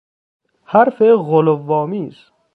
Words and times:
حرف 0.71 0.97
غلوآمیز 1.27 2.17